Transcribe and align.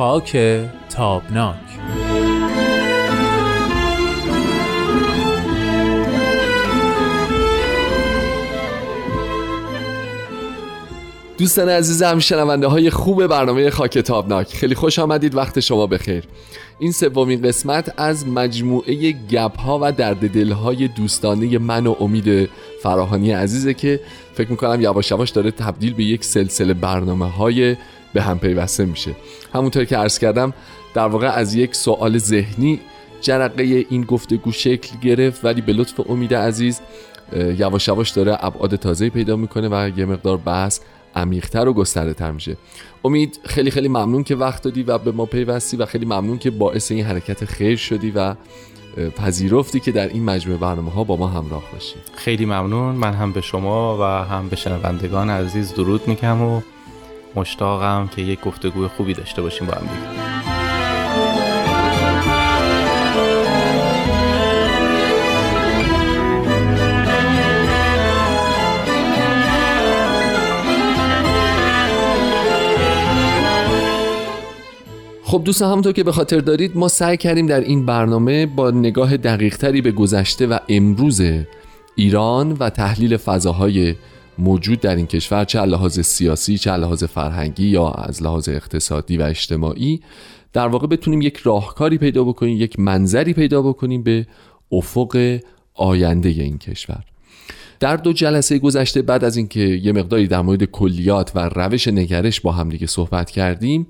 خاک 0.00 0.36
تابناک. 0.90 1.56
دوستان 11.38 11.68
عزیزم 11.68 12.18
شنونده 12.18 12.66
های 12.66 12.90
خوب 12.90 13.26
برنامه 13.26 13.70
خاک 13.70 13.98
تابناک. 13.98 14.46
خیلی 14.54 14.74
خوش 14.74 14.98
آمدید 14.98 15.34
وقت 15.34 15.60
شما 15.60 15.86
بخیر. 15.86 16.24
این 16.78 16.92
سومین 16.92 17.42
قسمت 17.42 17.94
از 17.96 18.26
مجموعه 18.26 19.12
گپ 19.12 19.58
ها 19.58 19.78
و 19.82 19.92
درد 19.92 20.28
دل 20.32 20.52
های 20.52 20.88
دوستانه 20.88 21.58
من 21.58 21.86
و 21.86 21.94
امید 22.00 22.50
فراهانی 22.82 23.32
عزیزه 23.32 23.74
که 23.74 24.00
فکر 24.34 24.50
می‌کنم 24.50 24.80
یواش 24.80 25.10
یواش 25.10 25.30
داره 25.30 25.50
تبدیل 25.50 25.94
به 25.94 26.04
یک 26.04 26.24
سلسله 26.24 26.74
برنامه 26.74 27.30
های 27.30 27.76
به 28.12 28.22
هم 28.22 28.38
پیوسته 28.38 28.84
میشه. 28.84 29.16
همونطور 29.54 29.84
که 29.84 29.96
عرض 29.96 30.18
کردم 30.18 30.52
در 30.94 31.06
واقع 31.06 31.28
از 31.28 31.54
یک 31.54 31.74
سوال 31.74 32.18
ذهنی 32.18 32.80
جرقه 33.20 33.62
این 33.62 34.02
گفتگو 34.02 34.52
شکل 34.52 34.98
گرفت 34.98 35.44
ولی 35.44 35.60
به 35.60 35.72
لطف 35.72 36.10
امید 36.10 36.34
عزیز 36.34 36.80
یواش 37.58 37.88
یواش 37.88 38.10
داره 38.10 38.44
ابعاد 38.44 38.76
تازه 38.76 39.10
پیدا 39.10 39.36
می‌کنه 39.36 39.68
و 39.68 39.90
یه 39.98 40.04
مقدار 40.04 40.36
بحث 40.36 40.80
عمیقتر 41.16 41.68
و 41.68 41.72
گسترده 41.72 42.14
تر 42.14 42.30
میشه. 42.30 42.56
امید 43.04 43.40
خیلی 43.44 43.70
خیلی 43.70 43.88
ممنون 43.88 44.24
که 44.24 44.36
وقت 44.36 44.62
دادی 44.62 44.82
و 44.82 44.98
به 44.98 45.12
ما 45.12 45.26
پیوستی 45.26 45.76
و 45.76 45.86
خیلی 45.86 46.04
ممنون 46.04 46.38
که 46.38 46.50
باعث 46.50 46.90
این 46.90 47.04
حرکت 47.04 47.44
خیر 47.44 47.76
شدی 47.76 48.10
و 48.10 48.34
پذیرفتی 49.16 49.80
که 49.80 49.92
در 49.92 50.08
این 50.08 50.24
مجموعه 50.24 50.60
برنامه 50.60 50.90
ها 50.90 51.04
با 51.04 51.16
ما 51.16 51.26
همراه 51.26 51.62
باشی. 51.72 51.94
خیلی 52.14 52.44
ممنون. 52.44 52.94
من 52.94 53.12
هم 53.12 53.32
به 53.32 53.40
شما 53.40 53.98
و 54.00 54.24
هم 54.24 54.48
به 54.48 54.56
شنوندگان 54.56 55.30
عزیز 55.30 55.74
درود 55.74 56.08
میگم 56.08 56.42
و 56.42 56.60
مشتاقم 57.34 58.10
که 58.16 58.22
یک 58.22 58.40
گفتگوی 58.40 58.88
خوبی 58.88 59.14
داشته 59.14 59.42
باشیم 59.42 59.66
با 59.66 59.72
هم 59.72 59.82
دیگه. 59.82 60.30
خب 75.30 75.42
دوستان 75.44 75.70
همونطور 75.70 75.92
که 75.92 76.04
به 76.04 76.12
خاطر 76.12 76.38
دارید 76.38 76.76
ما 76.76 76.88
سعی 76.88 77.16
کردیم 77.16 77.46
در 77.46 77.60
این 77.60 77.86
برنامه 77.86 78.46
با 78.46 78.70
نگاه 78.70 79.16
دقیقتری 79.16 79.80
به 79.80 79.92
گذشته 79.92 80.46
و 80.46 80.58
امروز 80.68 81.22
ایران 81.94 82.52
و 82.52 82.70
تحلیل 82.70 83.16
فضاهای 83.16 83.94
موجود 84.38 84.80
در 84.80 84.96
این 84.96 85.06
کشور 85.06 85.44
چه 85.44 85.60
لحاظ 85.60 86.00
سیاسی 86.00 86.58
چه 86.58 86.72
لحاظ 86.72 87.04
فرهنگی 87.04 87.66
یا 87.66 87.90
از 87.90 88.22
لحاظ 88.22 88.48
اقتصادی 88.48 89.16
و 89.16 89.22
اجتماعی 89.22 90.00
در 90.52 90.68
واقع 90.68 90.86
بتونیم 90.86 91.22
یک 91.22 91.36
راهکاری 91.36 91.98
پیدا 91.98 92.24
بکنیم 92.24 92.56
یک 92.56 92.80
منظری 92.80 93.34
پیدا 93.34 93.62
بکنیم 93.62 94.02
به 94.02 94.26
افق 94.72 95.38
آینده 95.74 96.28
این 96.28 96.58
کشور. 96.58 97.04
در 97.80 97.96
دو 97.96 98.12
جلسه 98.12 98.58
گذشته 98.58 99.02
بعد 99.02 99.24
از 99.24 99.36
اینکه 99.36 99.60
یه 99.60 99.92
مقداری 99.92 100.26
در 100.26 100.40
مورد 100.40 100.64
کلیات 100.64 101.32
و 101.34 101.48
روش 101.48 101.88
نگرش 101.88 102.40
با 102.40 102.52
همدیگه 102.52 102.86
صحبت 102.86 103.30
کردیم 103.30 103.86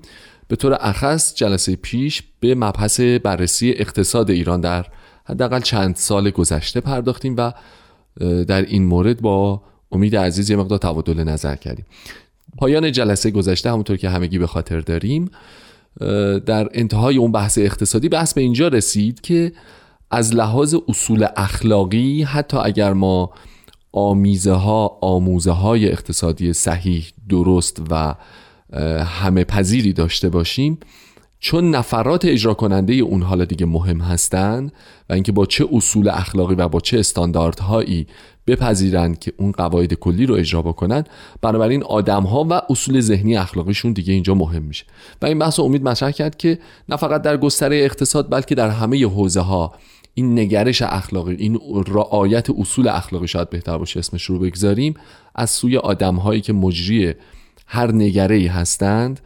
به 0.47 0.55
طور 0.55 0.77
اخص 0.79 1.35
جلسه 1.35 1.75
پیش 1.75 2.23
به 2.39 2.55
مبحث 2.55 2.99
بررسی 2.99 3.71
اقتصاد 3.71 4.31
ایران 4.31 4.61
در 4.61 4.85
حداقل 5.25 5.59
چند 5.59 5.95
سال 5.95 6.29
گذشته 6.29 6.81
پرداختیم 6.81 7.35
و 7.37 7.51
در 8.47 8.61
این 8.61 8.85
مورد 8.85 9.21
با 9.21 9.61
امید 9.91 10.15
عزیز 10.15 10.49
یه 10.49 10.55
مقدار 10.55 10.77
تبادل 10.77 11.23
نظر 11.23 11.55
کردیم. 11.55 11.85
پایان 12.57 12.91
جلسه 12.91 13.31
گذشته 13.31 13.71
همونطور 13.71 13.97
که 13.97 14.09
همگی 14.09 14.39
به 14.39 14.47
خاطر 14.47 14.79
داریم 14.79 15.31
در 16.45 16.69
انتهای 16.73 17.17
اون 17.17 17.31
بحث 17.31 17.57
اقتصادی 17.57 18.09
بحث 18.09 18.33
به 18.33 18.41
اینجا 18.41 18.67
رسید 18.67 19.21
که 19.21 19.51
از 20.11 20.35
لحاظ 20.35 20.75
اصول 20.87 21.27
اخلاقی 21.35 22.23
حتی 22.23 22.57
اگر 22.57 22.93
ما 22.93 23.31
آمیزه 23.91 24.51
ها 24.51 24.97
آموزه 25.01 25.51
های 25.51 25.91
اقتصادی 25.91 26.53
صحیح 26.53 27.05
درست 27.29 27.81
و 27.89 28.15
همه 29.03 29.43
پذیری 29.43 29.93
داشته 29.93 30.29
باشیم 30.29 30.77
چون 31.43 31.75
نفرات 31.75 32.25
اجرا 32.25 32.53
کننده 32.53 32.93
اون 32.93 33.21
حالا 33.21 33.45
دیگه 33.45 33.65
مهم 33.65 34.01
هستند 34.01 34.71
و 35.09 35.13
اینکه 35.13 35.31
با 35.31 35.45
چه 35.45 35.67
اصول 35.71 36.09
اخلاقی 36.09 36.55
و 36.55 36.67
با 36.67 36.79
چه 36.79 36.99
استانداردهایی 36.99 38.07
بپذیرند 38.47 39.19
که 39.19 39.33
اون 39.37 39.51
قواعد 39.51 39.93
کلی 39.93 40.25
رو 40.25 40.35
اجرا 40.35 40.61
بکنن 40.61 41.03
بنابراین 41.41 41.83
آدم 41.83 42.23
ها 42.23 42.47
و 42.49 42.61
اصول 42.69 42.99
ذهنی 42.99 43.37
اخلاقیشون 43.37 43.93
دیگه 43.93 44.13
اینجا 44.13 44.35
مهم 44.35 44.61
میشه. 44.61 44.85
و 45.21 45.25
این 45.25 45.39
بحث 45.39 45.59
امید 45.59 45.83
مطرح 45.83 46.11
کرد 46.11 46.37
که 46.37 46.59
نه 46.89 46.95
فقط 46.95 47.21
در 47.21 47.37
گستره 47.37 47.77
اقتصاد 47.77 48.31
بلکه 48.31 48.55
در 48.55 48.69
همه 48.69 49.05
حوزه 49.05 49.41
ها 49.41 49.73
این 50.13 50.39
نگرش 50.39 50.81
اخلاقی 50.81 51.35
این 51.35 51.59
رعایت 51.87 52.49
اصول 52.49 52.87
اخلاقی 52.87 53.27
شاید 53.27 53.49
بهتر 53.49 53.77
باشه 53.77 53.99
اسمش 53.99 54.23
رو 54.23 54.39
بگذاریم. 54.39 54.93
از 55.35 55.49
سوی 55.49 55.77
آدم 55.77 56.15
هایی 56.15 56.41
که 56.41 56.53
مجری 56.53 57.13
هر 57.67 57.91
نگره 57.91 58.49
هستند 58.49 59.19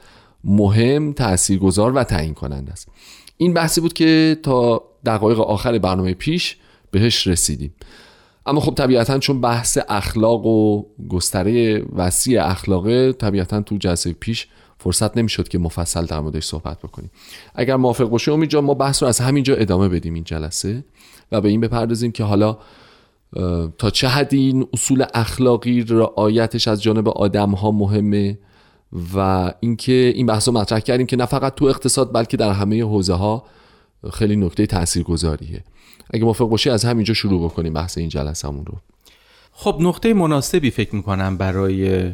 مهم 0.46 1.14
تاثیرگذار 1.14 1.94
و 1.96 2.04
تعیین 2.04 2.34
کننده 2.34 2.72
است. 2.72 2.88
این 3.38 3.54
بحثی 3.54 3.82
بود 3.82 3.94
که 3.94 4.38
تا 4.44 4.84
دقایق 5.06 5.40
آخر 5.40 5.78
برنامه 5.78 6.14
پیش 6.14 6.58
بهش 6.92 7.28
رسیدیم. 7.28 7.74
اما 8.46 8.60
خب 8.60 8.74
طبیعتا 8.76 9.20
چون 9.20 9.42
بحث 9.42 9.78
اخلاق 9.90 10.46
و 10.46 10.84
گستره 11.10 11.86
وسیع 11.96 12.46
اخلاقه 12.46 13.14
طبیعتا 13.14 13.62
تو 13.62 13.78
جلسه 13.78 14.14
پیش 14.14 14.48
فرصت 14.78 15.18
نمی‌شد 15.18 15.48
که 15.48 15.58
مفصل 15.58 16.06
در 16.06 16.20
موردش 16.20 16.44
صحبت 16.44 16.80
بکنیم. 16.80 17.12
اگر 17.56 17.76
موافق 17.76 18.04
باشه 18.04 18.32
امید 18.32 18.56
ما 18.56 18.74
بحث 18.74 19.04
رو 19.04 19.10
از 19.10 19.20
همینجا 19.20 19.56
ادامه 19.56 19.90
بدیم 19.90 20.14
این 20.14 20.24
جلسه 20.24 20.86
و 21.32 21.42
به 21.42 21.50
این 21.50 21.62
بپردازیم 21.62 22.12
که 22.12 22.24
حالا 22.24 22.58
تا 23.78 23.90
چه 23.90 24.08
حدی 24.08 24.38
این 24.38 24.68
اصول 24.74 25.06
اخلاقی 25.14 25.82
رعایتش 25.82 26.68
از 26.68 26.84
جانب 26.84 27.10
آدم 27.10 27.50
ها 27.50 27.72
مهمه؟ 27.72 28.38
و 29.16 29.52
اینکه 29.60 30.12
این 30.16 30.26
بحث 30.26 30.48
رو 30.48 30.54
مطرح 30.54 30.80
کردیم 30.80 31.08
که 31.08 31.16
نه 31.16 31.26
فقط 31.26 31.56
تو 31.56 31.66
اقتصاد 31.66 32.14
بلکه 32.14 32.38
در 32.38 32.52
همه 32.52 32.84
حوزه 32.84 33.14
ها 33.14 33.46
خیلی 34.14 34.36
نکته 34.36 34.66
تاثیرگذاریه. 34.66 35.64
اگه 36.14 36.24
موافق 36.24 36.46
باشی 36.46 36.70
از 36.70 36.86
همینجا 36.86 37.14
شروع 37.14 37.50
بکنیم 37.50 37.74
بحث 37.74 37.98
این 37.98 38.10
جلسمون 38.10 38.66
رو. 38.66 38.74
خب 39.52 39.78
نقطه 39.80 40.14
مناسبی 40.14 40.72
فکر 40.72 40.96
می‌کنم 40.96 41.38
برای 41.38 42.12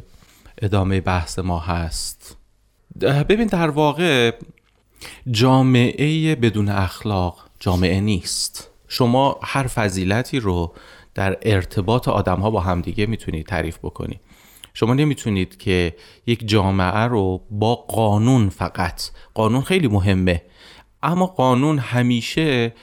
ادامه 0.62 1.02
بحث 1.02 1.40
ما 1.40 1.60
هست. 1.60 2.38
ببین 3.02 3.48
در 3.48 3.70
واقع 3.70 4.34
جامعه 5.32 6.36
بدون 6.36 6.70
اخلاق 6.70 7.38
جامعه 7.60 8.02
نیست. 8.02 8.70
شما 8.88 9.40
هر 9.44 9.68
فضیلتی 9.68 10.40
رو 10.40 10.74
در 11.16 11.38
ارتباط 11.42 12.08
آدم 12.08 12.40
ها 12.40 12.50
با 12.50 12.60
همدیگه 12.60 13.06
می‌تونید 13.06 13.46
تعریف 13.46 13.78
بکنید 13.78 14.20
شما 14.74 14.94
نمی‌تونید 14.94 15.58
که 15.58 15.96
یک 16.28 16.48
جامعه 16.48 17.04
رو 17.04 17.42
با 17.52 17.76
قانون 17.76 18.50
فقط 18.50 19.02
قانون 19.34 19.62
خیلی 19.62 19.88
مهمه 19.88 20.42
اما 21.04 21.26
قانون 21.26 21.78
همیشه 21.78 22.74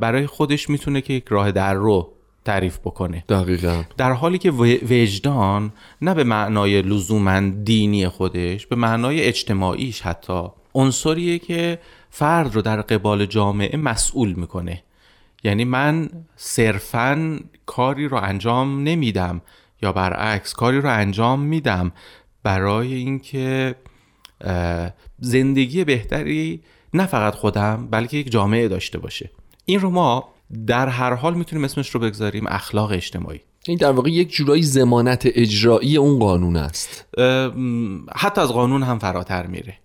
برای 0.00 0.26
خودش 0.26 0.70
می‌تونه 0.70 1.00
که 1.00 1.12
یک 1.12 1.24
راه 1.28 1.52
در 1.52 1.74
رو 1.74 2.12
تعریف 2.44 2.78
بکنه. 2.78 3.24
دقیقا. 3.28 3.82
در 3.96 4.12
حالی 4.12 4.38
که 4.38 4.50
وجدان 4.90 5.72
نه 6.02 6.14
به 6.14 6.24
معنای 6.24 6.82
لزوما 6.82 7.40
دینی 7.40 8.08
خودش 8.08 8.66
به 8.66 8.76
معنای 8.76 9.22
اجتماعیش 9.22 10.00
حتی 10.00 10.42
عنصریه 10.74 11.38
که 11.38 11.78
فرد 12.10 12.54
رو 12.54 12.62
در 12.62 12.82
قبال 12.82 13.26
جامعه 13.26 13.76
مسئول 13.76 14.32
می‌کنه. 14.32 14.82
یعنی 15.44 15.64
من 15.64 16.08
صرفا 16.36 17.38
کاری 17.66 18.08
رو 18.08 18.16
انجام 18.16 18.82
نمیدم. 18.82 19.42
یا 19.82 19.92
برعکس 19.92 20.52
کاری 20.52 20.80
رو 20.80 20.90
انجام 20.90 21.40
میدم 21.40 21.92
برای 22.42 22.94
اینکه 22.94 23.74
زندگی 25.18 25.84
بهتری 25.84 26.60
نه 26.94 27.06
فقط 27.06 27.34
خودم 27.34 27.88
بلکه 27.90 28.16
یک 28.16 28.30
جامعه 28.30 28.68
داشته 28.68 28.98
باشه. 28.98 29.30
این 29.64 29.80
رو 29.80 29.90
ما 29.90 30.28
در 30.66 30.88
هر 30.88 31.14
حال 31.14 31.34
می‌تونیم 31.34 31.64
اسمش 31.64 31.90
رو 31.90 32.00
بگذاریم 32.00 32.44
اخلاق 32.46 32.90
اجتماعی. 32.90 33.40
این 33.66 33.78
در 33.78 33.90
واقع 33.90 34.10
یک 34.10 34.32
جورایی 34.32 34.62
زمانت 34.62 35.22
اجرایی 35.24 35.96
اون 35.96 36.18
قانون 36.18 36.56
است. 36.56 37.06
حتی 38.16 38.40
از 38.40 38.52
قانون 38.52 38.82
هم 38.82 38.98
فراتر 38.98 39.46
میره. 39.46 39.78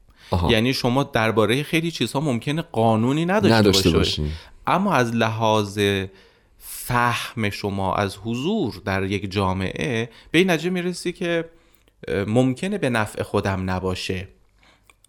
یعنی 0.50 0.74
شما 0.74 1.04
درباره 1.04 1.64
خیلی 1.64 1.92
چیزها 1.92 2.20
ممکنه 2.20 2.62
قانونی 2.62 3.26
نداشته, 3.26 3.58
نداشته 3.58 3.90
باشید 3.90 4.26
اما 4.68 4.94
از 4.94 5.16
لحاظ 5.16 5.80
فهم 6.70 7.50
شما 7.50 7.96
از 7.96 8.18
حضور 8.18 8.82
در 8.86 9.04
یک 9.04 9.32
جامعه 9.32 10.10
به 10.32 10.40
این 10.40 10.50
نتیجه 10.50 10.70
می‌رسی 10.70 11.12
که 11.12 11.50
ممکنه 12.28 12.78
به 12.78 12.90
نفع 12.90 13.24
خودم 13.24 13.70
نباشه 13.70 14.28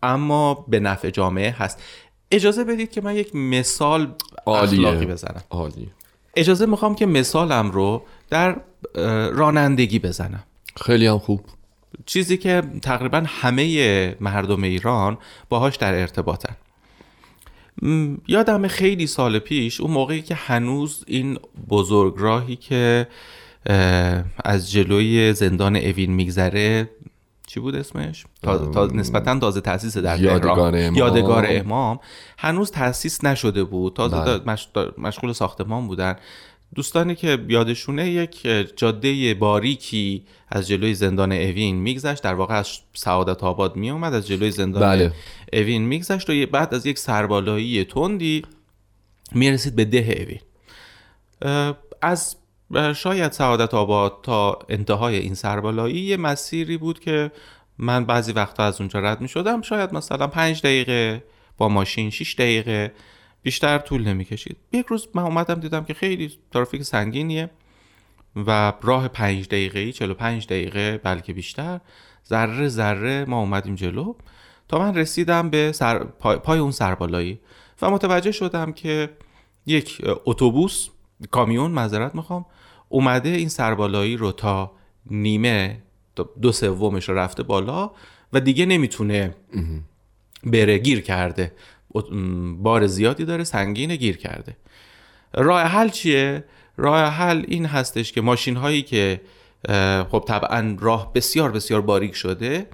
اما 0.03 0.55
به 0.55 0.81
نفع 0.81 1.11
جامعه 1.11 1.51
هست. 1.51 1.83
اجازه 2.31 2.65
بدید 2.65 2.91
که 2.91 3.01
من 3.01 3.17
یک 3.17 3.35
مثال 3.35 4.13
اخلاقی 4.47 5.07
بزنم. 5.07 5.43
عالی. 5.51 5.91
اجازه 6.37 6.67
می‌خوام 6.67 6.95
که 6.95 7.07
مثالم 7.07 7.71
رو 7.71 8.03
در 8.31 8.57
رانندگی 9.31 9.99
بزنم. 9.99 10.43
خیلی 10.81 11.07
هم 11.07 11.19
خوب. 11.19 11.41
چیزی 12.07 12.37
که 12.37 12.63
تقریبا 12.83 13.23
همه 13.27 14.17
مردم 14.21 14.63
ایران 14.63 15.19
باهاش 15.49 15.77
در 15.77 15.95
ارتباطن. 15.95 16.57
یادم 18.29 18.67
خیلی 18.67 19.07
سال 19.07 19.39
پیش 19.39 19.81
اون 19.81 19.91
موقعی 19.91 20.23
که 20.23 20.35
هنوز 20.35 21.05
این 21.07 21.39
بزرگراهی 21.69 22.57
که 22.57 23.07
از 24.45 24.71
جلوی 24.71 25.33
زندان 25.33 25.77
اوین 25.77 26.13
میگذره 26.13 26.91
چی 27.49 27.61
بود 27.61 27.75
اسمش؟ 27.77 28.25
تا, 28.43 28.67
تا 28.67 28.87
نسبتا 28.87 29.39
تازه 29.39 29.61
تاسیس 29.61 29.97
در 29.97 30.21
یادگار. 30.21 30.77
امام. 30.77 30.95
یادگار 30.95 31.47
امام 31.49 32.01
هنوز 32.39 32.71
تاسیس 32.71 33.25
نشده 33.25 33.65
بود 33.65 33.95
تازه 33.95 34.39
بله. 34.39 34.93
مشغول 34.99 35.33
ساختمان 35.33 35.87
بودن 35.87 36.17
دوستانی 36.75 37.15
که 37.15 37.39
یادشونه 37.49 38.11
یک 38.11 38.47
جاده 38.77 39.35
باریکی 39.35 40.25
از 40.49 40.69
جلوی 40.69 40.95
زندان 40.95 41.33
اوین 41.33 41.77
میگذشت. 41.77 42.23
در 42.23 42.35
واقع 42.35 42.55
از 42.55 42.79
سعادت 42.95 43.45
آباد 43.45 43.77
می 43.77 43.91
اومد 43.91 44.15
از 44.15 44.27
جلوی 44.27 44.51
زندان 44.51 44.83
بله. 44.83 45.13
اوین 45.53 45.83
میگذشت 45.83 46.31
و 46.31 46.47
بعد 46.47 46.75
از 46.75 46.87
یک 46.87 46.99
سربالایی 46.99 47.85
تندی 47.85 48.43
می‌رسید 49.33 49.77
به 49.77 49.85
ده 49.85 50.17
اوین. 50.21 50.41
از 52.03 52.37
شاید 52.97 53.33
سعادت 53.33 53.75
آباد 53.75 54.19
تا 54.23 54.59
انتهای 54.69 55.17
این 55.17 55.35
سربالایی 55.35 56.01
یه 56.01 56.17
مسیری 56.17 56.77
بود 56.77 57.01
که 57.01 57.31
من 57.79 58.05
بعضی 58.05 58.33
وقتا 58.33 58.65
از 58.65 58.81
اونجا 58.81 59.01
رد 59.01 59.21
می 59.21 59.29
شدم 59.29 59.63
شاید 59.63 59.95
مثلا 59.95 60.27
پنج 60.27 60.61
دقیقه 60.61 61.25
با 61.59 61.69
ماشین 61.69 62.11
6 62.11 62.35
دقیقه. 62.35 62.93
بیشتر 63.43 63.79
طول 63.79 64.09
نمی 64.09 64.25
کشید 64.25 64.57
یک 64.73 64.87
روز 64.87 65.09
من 65.15 65.23
اومدم 65.23 65.55
دیدم 65.55 65.85
که 65.85 65.95
خیلی 65.95 66.39
ترافیک 66.53 66.83
سنگینیه 66.83 67.51
و 68.37 68.73
راه 68.83 69.09
پنج 69.09 69.47
دقیقه 69.47 69.79
ای 69.79 69.93
45 69.93 70.47
دقیقه 70.47 70.99
بلکه 70.99 71.33
بیشتر. 71.33 71.81
ذره 72.29 72.69
ذره 72.69 73.25
ما 73.25 73.41
اومدیم 73.41 73.75
جلو. 73.75 74.15
تا 74.69 74.79
من 74.79 74.95
رسیدم 74.95 75.51
به 75.51 75.73
سر... 75.73 76.05
پای... 76.05 76.37
پای 76.37 76.59
اون 76.59 76.71
سربالایی 76.71 77.41
و 77.83 77.91
متوجه 77.91 78.33
شدم 78.33 78.73
که 78.73 79.11
یک 79.67 80.03
اتوبوس 80.05 80.89
کامیون 81.31 81.71
معذرت 81.71 82.15
می‌خوام 82.15 82.47
اومده 82.89 83.29
این 83.29 83.49
سربالایی 83.49 84.17
رو 84.17 84.33
تا 84.33 84.73
نیمه 85.11 85.83
دو 86.43 86.53
سومش 86.53 87.09
رو 87.09 87.19
رفته 87.19 87.43
بالا 87.43 87.91
و 88.33 88.41
دیگه 88.41 88.67
نمی‌تونه 88.67 89.35
بره 90.45 90.79
گیر 90.79 91.01
کرده. 91.01 91.53
بار 92.63 92.87
زیادی 92.87 93.25
داره 93.25 93.45
سنگین 93.45 93.97
گیر 93.97 94.17
کرده. 94.17 94.57
راه 95.35 95.63
حل 95.63 95.89
چیه؟ 95.89 96.45
راه 96.77 97.01
حل 97.05 97.45
این 97.49 97.67
هستش 97.67 98.13
که 98.13 98.21
ماشین 98.21 98.57
هایی 98.57 98.83
که 98.83 99.21
خب 100.11 100.25
طبعا 100.29 100.77
راه 100.81 101.13
بسیار 101.13 101.53
بسیار 101.53 101.81
باریک 101.81 102.15
شده 102.15 102.67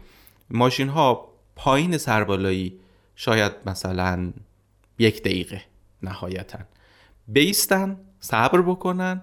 ماشین 0.50 0.88
ها 0.88 1.28
پایین 1.56 1.98
سربالایی 1.98 2.80
شاید 3.16 3.52
مثلا 3.66 4.32
یک 4.98 5.20
دقیقه 5.22 5.62
نهایتا 6.02 6.58
بایستن 7.28 7.96
صبر 8.20 8.62
بکنن 8.62 9.20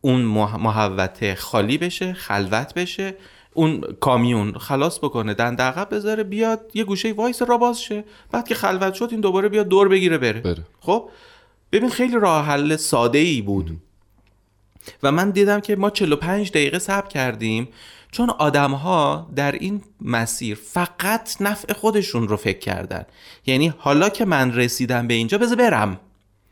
اون 0.00 0.22
مح- 0.22 0.58
محوطه 0.58 1.34
خالی 1.34 1.78
بشه 1.78 2.12
خلوت 2.12 2.74
بشه 2.74 3.14
اون 3.54 3.80
کامیون 4.00 4.58
خلاص 4.58 4.98
بکنه 4.98 5.34
دنده 5.34 5.62
عقب 5.62 5.94
بذاره 5.94 6.22
بیاد 6.22 6.70
یه 6.74 6.84
گوشه 6.84 7.12
وایسه 7.12 7.42
راه 7.42 7.58
باز 7.58 7.82
شه. 7.82 8.04
بعد 8.30 8.48
که 8.48 8.54
خلوت 8.54 8.94
شد 8.94 9.08
این 9.10 9.20
دوباره 9.20 9.48
بیاد 9.48 9.68
دور 9.68 9.88
بگیره 9.88 10.18
بره. 10.18 10.40
بره. 10.40 10.66
خب؟ 10.80 11.10
ببین 11.72 11.90
خیلی 11.90 12.16
راه 12.16 12.46
حل 12.46 12.76
ساده 12.76 13.18
ای 13.18 13.42
بود 13.42 13.76
و 15.02 15.12
من 15.12 15.30
دیدم 15.30 15.60
که 15.60 15.76
ما 15.76 15.90
45 15.90 16.50
دقیقه 16.50 16.78
صبر 16.78 17.08
کردیم 17.08 17.68
چون 18.12 18.30
آدم 18.30 18.70
ها 18.70 19.30
در 19.36 19.52
این 19.52 19.82
مسیر 20.00 20.58
فقط 20.64 21.36
نفع 21.40 21.72
خودشون 21.72 22.28
رو 22.28 22.36
فکر 22.36 22.58
کردن. 22.58 23.04
یعنی 23.46 23.74
حالا 23.78 24.08
که 24.08 24.24
من 24.24 24.54
رسیدم 24.54 25.06
به 25.06 25.14
اینجا 25.14 25.38
بذار 25.38 25.56
برم. 25.56 26.00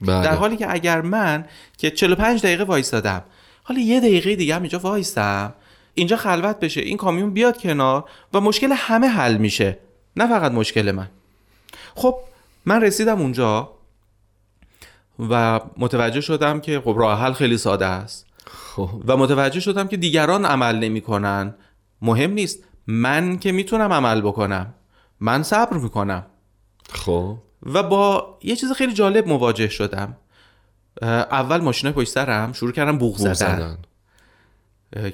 بله. 0.01 0.25
در 0.25 0.35
حالی 0.35 0.57
که 0.57 0.73
اگر 0.73 1.01
من 1.01 1.45
که 1.79 1.91
45 1.91 2.43
دقیقه 2.43 2.65
وایستادم 2.65 3.25
حالا 3.63 3.81
یه 3.81 4.01
دقیقه 4.01 4.37
دیگه 4.37 4.55
هم 4.55 4.63
اینجا 4.63 4.79
وایستم 4.79 5.55
اینجا 5.99 6.17
خلوت 6.17 6.61
بشه 6.61 6.81
این 6.81 6.97
کامیون 6.97 7.31
بیاد 7.31 7.59
کنار 7.59 8.05
و 8.33 8.41
مشکل 8.41 8.73
همه 8.73 9.07
حل 9.07 9.37
میشه. 9.37 9.79
نه 10.17 10.29
فقط 10.29 10.53
مشکل 10.53 10.91
من. 10.91 11.09
خب 11.95 12.17
من 12.65 12.83
رسیدم 12.83 13.21
اونجا 13.21 13.71
و 15.31 15.61
متوجه 15.77 16.21
شدم 16.21 16.61
که 16.61 16.81
خب 16.81 16.95
راه 16.99 17.21
حل 17.21 17.33
خیلی 17.33 17.59
ساده 17.59 17.87
است. 17.87 18.27
خب. 18.47 18.91
و 19.07 19.17
متوجه 19.17 19.61
شدم 19.61 19.89
که 19.89 19.97
دیگران 19.97 20.45
عمل 20.45 20.79
نمی‌کنن 20.79 21.55
مهم 22.03 22.31
نیست. 22.31 22.59
من 22.87 23.39
که 23.39 23.53
می‌تونم 23.53 23.93
عمل 23.93 24.21
بکنم. 24.21 24.75
من 25.21 25.43
صبر 25.43 25.77
می‌کنم. 25.77 26.27
خب. 26.93 27.37
و 27.63 27.83
با 27.83 28.39
یه 28.43 28.57
چیز 28.57 28.73
خیلی 28.73 28.93
جالب 28.93 29.29
مواجه 29.29 29.69
شدم. 29.69 30.17
اول 31.03 31.61
ماشینای 31.61 31.95
پشت 31.95 32.09
سرم 32.09 32.53
شروع 32.53 32.73
کردم 32.73 32.99
بوق 32.99 33.17
زدن. 33.17 33.33
زدن. 33.33 33.79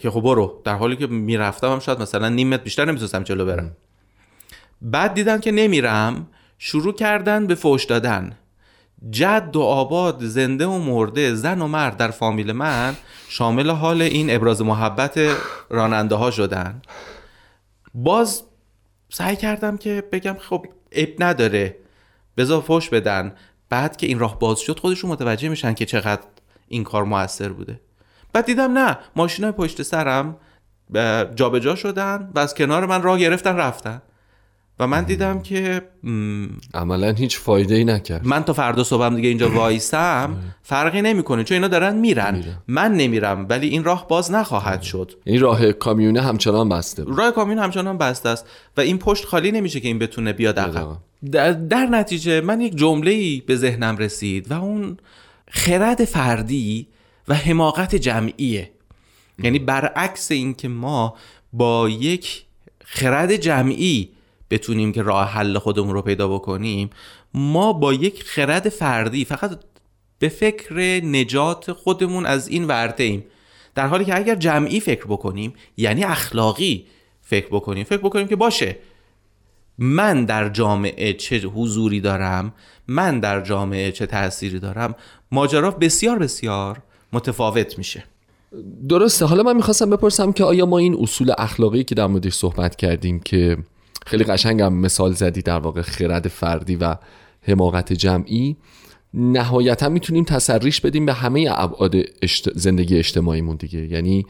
که 0.02 0.10
خب 0.10 0.20
برو. 0.20 0.60
در 0.64 0.74
حالی 0.74 0.96
که 0.96 1.06
می‌رفتم 1.06 1.72
هم 1.72 1.78
شاید 1.78 2.02
مثلا 2.02 2.28
نیم 2.28 2.48
متر 2.48 2.62
بیشتر 2.62 2.84
نمی‌تونستم 2.84 3.22
جلو 3.22 3.46
برم. 3.46 3.76
بعد 4.82 5.14
دیدن 5.14 5.40
که 5.40 5.52
نمیرم 5.52 6.26
شروع 6.58 6.94
کردن 6.94 7.46
به 7.46 7.54
فوش 7.54 7.84
دادن. 7.84 8.36
جد 9.10 9.50
و 9.54 9.60
آباد 9.60 10.24
زنده 10.24 10.66
و 10.66 10.78
مرده 10.78 11.34
زن 11.34 11.62
و 11.62 11.66
مرد 11.66 11.96
در 11.96 12.10
فامیل 12.10 12.52
من 12.52 12.96
شامل 13.28 13.70
حال 13.70 14.02
این 14.02 14.34
ابراز 14.34 14.62
محبت 14.62 15.20
راننده 15.70 16.14
ها 16.14 16.30
شدن. 16.30 16.82
باز 17.94 18.42
سعی 19.10 19.36
کردم 19.36 19.76
که 19.76 20.04
بگم 20.12 20.36
خب 20.38 20.66
اب 20.92 21.08
نداره. 21.18 21.76
بذار 22.36 22.62
فوش 22.62 22.88
بدن. 22.88 23.34
بعد 23.68 23.96
که 23.96 24.06
این 24.06 24.18
راه 24.18 24.38
باز 24.38 24.60
شد 24.60 24.78
خودشون 24.78 25.10
متوجه 25.10 25.48
میشن 25.48 25.74
که 25.74 25.86
چقدر 25.86 26.22
این 26.68 26.84
کار 26.84 27.04
موثر 27.04 27.48
بوده. 27.48 27.80
بعد 28.34 28.46
دیدم 28.46 28.78
نه 28.78 28.98
ماشینای 29.16 29.52
پشت 29.52 29.82
سرم 29.82 30.36
جابجا 31.34 31.74
شدن 31.74 32.30
و 32.34 32.38
از 32.38 32.54
کنار 32.54 32.86
من 32.86 33.02
راه 33.02 33.18
گرفتن 33.18 33.56
رفتن. 33.56 34.02
و 34.78 34.86
من 34.86 35.04
دیدم 35.04 35.40
که 35.40 35.82
م، 36.02 36.46
عملا 36.74 37.12
هیچ 37.12 37.38
فایده 37.38 37.74
ای 37.74 37.84
نکرد. 37.84 38.26
من 38.26 38.44
تا 38.44 38.52
فردا 38.52 38.84
صبحم 38.84 39.16
دیگه 39.16 39.28
اینجا 39.28 39.50
وایسم 39.58 40.36
فرقی 40.62 41.02
نمی‌کنه 41.02 41.44
چون 41.44 41.54
اینا 41.54 41.68
دارن 41.68 41.96
میرن. 41.96 42.44
من 42.68 42.92
نمیرم 42.92 43.46
ولی 43.48 43.68
این 43.68 43.84
راه 43.84 44.08
باز 44.08 44.32
نخواهد 44.32 44.82
شد. 44.82 45.12
این 45.24 45.40
راه 45.40 45.72
کامیونه 45.72 46.20
همچنان 46.20 46.68
بسته 46.68 47.04
بود. 47.04 47.18
راه 47.18 47.30
کامیون 47.30 47.58
همچنان 47.58 47.98
بسته 47.98 48.28
است. 48.28 48.46
و 48.76 48.80
این 48.80 48.98
پشت 48.98 49.24
خالی 49.24 49.52
نمیشه 49.52 49.80
که 49.80 49.88
این 49.88 49.98
بتونه 49.98 50.32
بیاد 50.32 50.58
عقب. 50.58 50.88
در, 51.32 51.52
در 51.52 51.86
نتیجه 51.86 52.40
من 52.40 52.60
یک 52.60 52.76
جمله 52.76 53.10
ای 53.10 53.42
به 53.46 53.56
ذهنم 53.56 53.96
رسید 53.96 54.50
و 54.50 54.54
اون 54.54 54.96
خرد 55.50 56.04
فردی 56.04 56.86
و 57.28 57.34
حماقت 57.34 57.94
جمعیه. 57.94 58.70
یعنی 59.38 59.58
برعکس 59.58 60.30
این 60.30 60.54
که 60.54 60.68
ما 60.68 61.14
با 61.52 61.88
یک 61.88 62.44
خرد 62.84 63.36
جمعی 63.36 64.10
بتونیم 64.50 64.92
که 64.92 65.02
راه 65.02 65.30
حل 65.30 65.58
خودمون 65.58 65.94
رو 65.94 66.02
پیدا 66.02 66.28
بکنیم 66.28 66.90
ما 67.34 67.72
با 67.72 67.92
یک 67.92 68.22
خرد 68.22 68.68
فردی 68.68 69.24
فقط 69.24 69.58
به 70.18 70.28
فکر 70.28 70.74
نجات 71.04 71.72
خودمون 71.72 72.26
از 72.26 72.48
این 72.48 72.64
ورطه 72.64 73.04
ایم. 73.04 73.24
در 73.74 73.86
حالی 73.86 74.04
که 74.04 74.16
اگر 74.16 74.34
جمعی 74.34 74.80
فکر 74.80 75.04
بکنیم 75.04 75.54
یعنی 75.76 76.04
اخلاقی 76.04 76.86
فکر 77.22 77.46
بکنیم 77.46 77.84
فکر 77.84 78.00
بکنیم 78.00 78.28
که 78.28 78.36
باشه 78.36 78.76
من 79.78 80.24
در 80.24 80.48
جامعه 80.48 81.12
چه 81.12 81.38
حضوری 81.38 82.00
دارم 82.00 82.52
من 82.88 83.20
در 83.20 83.40
جامعه 83.40 83.92
چه 83.92 84.06
تأثیری 84.06 84.58
دارم 84.58 84.94
ماجرا 85.32 85.70
بسیار 85.70 86.18
بسیار 86.18 86.82
متفاوت 87.14 87.78
میشه. 87.78 88.04
درسته. 88.88 89.26
حالا 89.26 89.42
من 89.42 89.56
می‌خواستم 89.56 89.90
بپرسم 89.90 90.32
که 90.32 90.44
آیا 90.44 90.66
ما 90.66 90.78
این 90.78 90.96
اصول 91.00 91.32
اخلاقی 91.38 91.84
که 91.84 91.94
در 91.94 92.06
موردش 92.06 92.34
صحبت 92.34 92.76
کردیم 92.76 93.20
که 93.20 93.56
خیلی 94.06 94.24
قشنگم 94.24 94.72
مثال 94.74 95.12
زدی 95.12 95.42
در 95.42 95.58
واقع 95.58 95.82
خرد 95.82 96.28
فردی 96.28 96.76
و 96.76 96.96
حماقت 97.42 97.92
جمعی 97.92 98.56
نهایتا 99.14 99.88
می‌تونیم 99.88 100.24
تسریش 100.24 100.80
بدیم 100.80 101.06
به 101.06 101.12
همه 101.12 101.48
ابعاد 101.50 101.94
اشت... 102.22 102.58
زندگی 102.58 102.98
اجتماعیمون 102.98 103.56
دیگه. 103.56 103.86
یعنی 103.92 104.26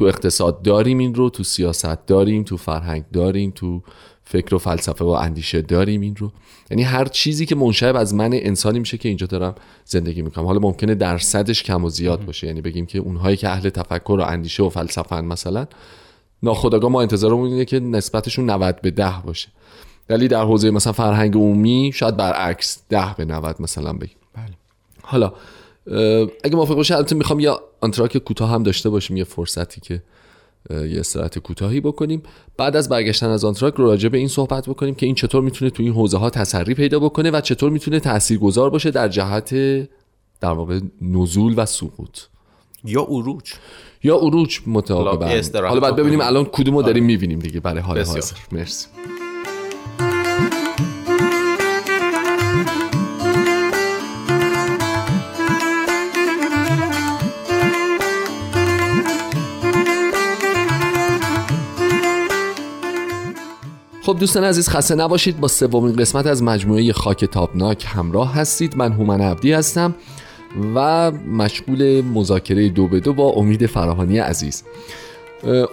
تو 0.00 0.06
اقتصاد 0.06 0.62
داریم 0.62 0.98
این 0.98 1.14
رو 1.14 1.30
تو 1.30 1.44
سیاست 1.44 2.06
داریم 2.06 2.42
تو 2.42 2.56
فرهنگ 2.56 3.04
داریم 3.12 3.52
تو 3.54 3.82
فکر 4.24 4.54
و 4.54 4.58
فلسفه 4.58 5.04
و 5.04 5.08
اندیشه 5.08 5.62
داریم 5.62 6.00
این 6.00 6.16
رو. 6.16 6.32
یعنی 6.70 6.82
هر 6.82 7.04
چیزی 7.04 7.46
که 7.46 7.54
منشعب 7.54 7.96
از 7.96 8.14
من 8.14 8.30
انسانی 8.32 8.78
میشه 8.78 8.98
که 8.98 9.08
اینجا 9.08 9.26
دارم 9.26 9.54
زندگی 9.84 10.22
می‌کنم. 10.22 10.44
حالا 10.44 10.58
ممکنه 10.58 10.94
درصدش 10.94 11.62
کم 11.62 11.84
و 11.84 11.90
زیاد 11.90 12.24
باشه. 12.24 12.46
یعنی 12.46 12.60
بگیم 12.60 12.86
که 12.86 12.98
اونهایی 12.98 13.36
که 13.36 13.48
اهل 13.48 13.68
تفکر 13.68 14.16
و 14.20 14.22
اندیشه 14.22 14.62
و 14.62 14.68
فلسفه 14.68 15.20
مثلا 15.20 15.66
ناخودآگاه 16.42 16.90
ما 16.90 17.02
انتظارمون 17.02 17.50
اینه 17.50 17.64
که 17.64 17.80
نسبتشون 17.80 18.50
90 18.50 18.80
به 18.80 18.90
10 18.90 19.14
باشه. 19.24 19.48
ولی 20.08 20.28
در 20.28 20.42
حوزه 20.42 20.70
مثلا 20.70 20.92
فرهنگ 20.92 21.34
عمومی 21.34 21.92
شاید 21.94 22.16
برعکس 22.16 22.82
10 22.88 23.14
به 23.16 23.24
90 23.24 23.62
مثلا 23.62 23.92
بگیم. 23.92 24.16
بله. 24.34 24.54
حالا 25.02 25.32
اگه 26.44 26.56
موافق 26.56 26.74
باشه 26.74 26.96
البته 26.96 27.14
می‌خوام 27.14 27.40
یه 27.40 27.60
آنتراک 27.80 28.18
کوتاه 28.18 28.50
هم 28.50 28.62
داشته 28.62 28.90
باشیم 28.90 29.16
یه 29.16 29.24
فرصتی 29.24 29.80
که 29.80 30.02
یه 30.70 31.00
استراحت 31.00 31.38
کوتاهی 31.38 31.80
بکنیم. 31.80 32.22
بعد 32.56 32.76
از 32.76 32.88
برگشتن 32.88 33.28
از 33.28 33.44
آنتراک 33.44 33.74
رو 33.74 33.84
راجع 33.84 34.08
به 34.08 34.18
این 34.18 34.28
صحبت 34.28 34.68
بکنیم 34.68 34.94
که 34.94 35.06
این 35.06 35.14
چطور 35.14 35.42
می‌تونه 35.42 35.70
تو 35.70 35.82
این 35.82 35.92
حوزه 35.92 36.18
ها 36.18 36.30
تسری 36.30 36.74
پیدا 36.74 36.98
بکنه 36.98 37.30
و 37.30 37.40
چطور 37.40 37.70
می‌تونه 37.70 38.00
تاثیرگذار 38.00 38.70
باشه 38.70 38.90
در 38.90 39.08
جهت 39.08 39.54
در 40.40 40.52
واقع 40.52 40.80
نزول 41.02 41.54
و 41.56 41.66
سقوط. 41.66 42.18
یا 42.84 43.02
عروج. 43.02 43.52
یا 44.02 44.16
عروج 44.16 44.58
استراحت 44.66 44.90
حالا 45.68 45.80
بعد. 45.80 45.96
ببینیم 45.96 46.20
الان 46.20 46.44
کدومو 46.44 46.82
داریم 46.82 47.04
می‌بینیم 47.04 47.38
دیگه. 47.38 47.60
برای 47.60 47.80
حال 47.80 47.98
بسیار. 47.98 48.14
حاضر. 48.16 48.36
مرسی. 48.52 48.86
خب 64.10 64.18
دوستان 64.18 64.44
عزیز 64.44 64.68
خسته 64.68 64.94
نباشید. 64.94 65.40
با 65.40 65.48
سومین 65.48 65.96
قسمت 65.96 66.26
از 66.26 66.42
مجموعه 66.42 66.92
خاک 66.92 67.24
تابناک 67.24 67.84
همراه 67.88 68.34
هستید. 68.34 68.76
من 68.76 68.92
هومن 68.92 69.20
عبدی 69.20 69.52
هستم 69.52 69.94
و 70.74 71.10
مشغول 71.10 72.00
مذاکره 72.00 72.68
دو 72.68 72.88
به 72.88 73.00
دو 73.00 73.12
با 73.12 73.28
امید 73.28 73.66
فراهانی 73.66 74.18
عزیز. 74.18 74.62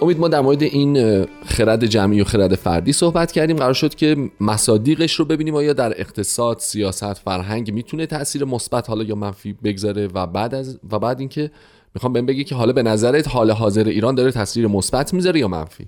امید 0.01 0.19
ما 0.19 0.27
در 0.27 0.41
مورد 0.41 0.63
این 0.63 1.25
خرد 1.45 1.85
جمعی 1.85 2.21
و 2.21 2.23
خرد 2.23 2.55
فردی 2.55 2.93
صحبت 2.93 3.31
کردیم. 3.31 3.57
قرار 3.57 3.73
شد 3.73 3.95
که 3.95 4.29
مصادیقش 4.41 5.13
رو 5.13 5.25
ببینیم. 5.25 5.55
آیا 5.55 5.73
در 5.73 6.01
اقتصاد 6.01 6.59
سیاست 6.59 7.13
فرهنگ 7.13 7.73
می‌تونه 7.73 8.05
تاثیر 8.05 8.45
مثبت 8.45 8.89
حالا 8.89 9.03
یا 9.03 9.15
منفی 9.15 9.53
بگذاره 9.53 10.07
و 10.13 10.27
بعد 10.27 10.55
از 10.55 10.79
و 10.91 10.99
بعد 10.99 11.19
اینکه 11.19 11.51
می‌خوام 11.95 12.13
بهم 12.13 12.25
بگی 12.25 12.43
که 12.43 12.55
حالا 12.55 12.73
به 12.73 12.83
نظرت 12.83 13.27
حال 13.27 13.51
حاضر 13.51 13.83
ایران 13.83 14.15
داره 14.15 14.31
تاثیر 14.31 14.67
مثبت 14.67 15.13
می‌ذاره 15.13 15.39
یا 15.39 15.47
منفی؟ 15.47 15.87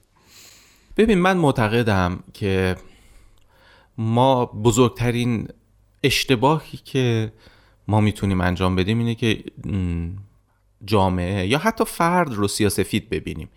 ببین 0.99 1.19
من 1.19 1.37
معتقدم 1.37 2.23
که 2.33 2.75
ما 3.97 4.45
بزرگترین 4.45 5.47
اشتباهی 6.03 6.79
که 6.85 7.33
ما 7.87 8.01
می‌تونیم 8.01 8.41
انجام 8.41 8.75
بدیم 8.75 8.99
اینه 8.99 9.15
که 9.15 9.43
جامعه 10.85 11.47
یا 11.47 11.57
حتی 11.57 11.85
فرد 11.85 12.33
رو 12.33 12.47
سیاسفید 12.47 13.09
ببینیم. 13.09 13.49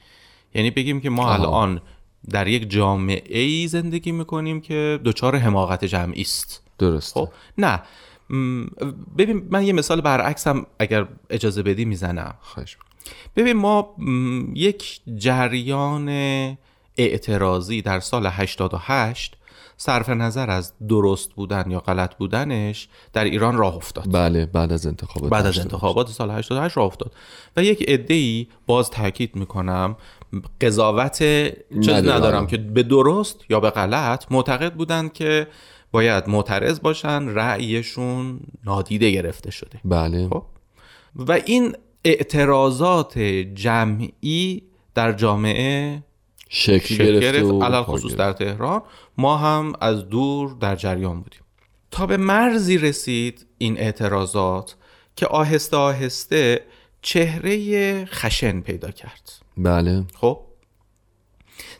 یعنی 0.55 0.71
بگیم 0.71 1.01
که 1.01 1.11
ما 1.11 1.23
آها. 1.23 1.35
الان 1.35 1.81
در 2.31 2.49
یک 2.49 2.71
جامعه 2.71 3.41
ای 3.41 3.69
زندگی 3.69 4.13
می‌کنیم 4.13 4.61
که 4.61 5.01
دچار 5.05 5.37
حماقت 5.37 5.85
جمعی 5.85 6.21
است. 6.21 6.63
درسته. 6.79 7.21
خب 7.21 7.29
نه. 7.59 7.83
ببین 9.19 9.49
من 9.51 9.63
یه 9.63 9.73
مثال 9.73 10.01
برعکس 10.01 10.47
هم 10.47 10.67
اگر 10.79 11.09
اجازه 11.31 11.63
بدی 11.63 11.85
می‌زنم. 11.85 12.35
خواهش. 12.41 12.77
ببین 13.37 13.57
ما 13.57 13.97
یک 14.55 15.01
جریان 15.17 16.09
اعتراضی 16.97 17.83
در 17.83 18.01
سال 18.01 18.27
88 18.27 19.37
صرف 19.77 20.09
نظر 20.09 20.51
از 20.51 20.73
درست 20.89 21.33
بودن 21.33 21.71
یا 21.71 21.81
غلط 21.81 22.15
بودنش 22.15 22.89
در 23.13 23.25
ایران 23.25 23.57
راه 23.57 23.77
افتاد. 23.77 24.13
بله 24.13 24.47
بعد 24.47 24.73
از 24.73 24.87
انتخابات 24.87 25.31
بعد 25.31 25.47
از 25.47 25.53
88. 25.53 25.75
انتخابات 25.75 26.09
سال 26.09 26.31
88 26.31 26.77
راه 26.77 26.87
افتاد. 26.87 27.13
و 27.57 27.65
یک 27.65 27.83
عده‌ای 27.89 28.47
باز 28.67 28.91
تاکید 28.91 29.37
می‌کنم 29.37 29.97
قضاوت 30.61 31.19
چیز 31.19 31.89
ندارم. 31.89 32.17
ندارم 32.17 32.47
که 32.47 32.57
به 32.57 32.83
درست 32.83 33.41
یا 33.49 33.61
به 33.61 33.71
غلط 33.71 34.25
معتقد 34.31 34.75
بودند 34.75 35.13
که 35.13 35.47
باید 35.93 36.29
معترض 36.29 36.81
باشن 36.81 37.29
رأیشون 37.29 38.41
نادیده 38.65 39.11
گرفته 39.11 39.51
شده. 39.51 39.81
بله. 39.85 40.29
خب؟ 40.29 40.43
و 41.17 41.33
این 41.33 41.77
اعتراضات 42.05 43.19
جمعی 43.55 44.63
در 44.95 45.13
جامعه 45.13 46.03
شکل 46.55 46.95
شکل 46.95 47.21
گرفت 47.21 47.51
علل 47.51 47.83
پا 47.83 47.93
خصوص. 47.93 48.15
در 48.15 48.33
تهران. 48.33 48.83
ما 49.19 49.37
هم 49.37 49.73
از 49.81 50.09
دور 50.09 50.57
در 50.61 50.77
جریان 50.77 51.21
بودیم. 51.21 51.41
تا 51.91 52.07
به 52.07 52.17
مرزی 52.17 52.79
رسید 52.79 53.47
این 53.59 53.79
اعتراضات 53.79 54.77
که 55.17 55.27
آهسته 55.27 55.77
آهسته 55.77 56.65
چهره 57.03 58.05
خشن 58.05 58.61
پیدا 58.61 58.91
کرد. 58.91 59.33
بله. 59.57 60.05
خب؟ 60.15 60.41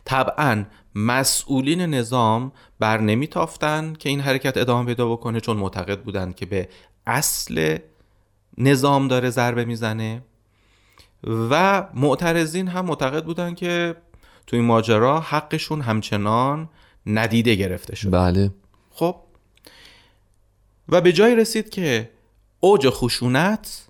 طبعا 0.05 0.65
مسئولین 0.95 1.81
نظام 1.81 2.53
بر 2.79 3.01
نمیتافتن 3.01 3.93
که 3.99 4.09
این 4.09 4.21
حرکت 4.21 4.57
ادامه 4.57 4.87
پیدا 4.87 5.09
بکنه 5.09 5.41
چون 5.41 5.57
معتقد 5.57 6.03
بودند 6.03 6.35
که 6.35 6.47
به 6.47 6.69
اصل 7.07 7.79
نظام 8.59 9.09
داره 9.09 9.31
ضربه 9.31 9.65
می‌زنه. 9.65 10.23
و 11.51 11.87
معترضین 11.95 12.69
هم 12.69 12.85
معتقد 12.85 13.25
بودن 13.25 13.55
که 13.55 13.97
تو 14.53 14.57
این 14.57 14.67
ماجرا 14.67 15.21
حقشون 15.21 15.81
همچنان 15.81 16.69
ندیده 17.07 17.55
گرفته 17.55 17.97
شد 17.97 18.11
بله. 18.11 18.51
خب. 18.91 19.17
و 20.89 21.01
به 21.01 21.13
جایی 21.13 21.37
رسید 21.37 21.71
که 21.71 22.11
اوج 22.61 22.89
خشونت 22.89 23.89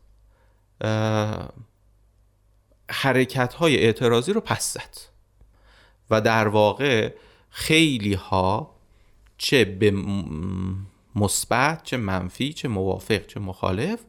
حرکت 2.91 3.55
های 3.55 3.77
اعتراضی 3.77 4.33
رو 4.33 4.41
پس 4.41 4.73
زد. 4.73 4.97
و 6.11 6.21
در 6.21 6.49
واقع 6.49 7.13
خیلی 7.51 8.15
ها 8.15 8.75
چه 9.39 9.65
به 9.65 9.91
مثبت 11.15 11.83
چه 11.85 11.97
منفی 11.97 12.53
چه 12.53 12.69
موافق 12.69 13.27
چه 13.27 13.41
مخالف 13.41 14.01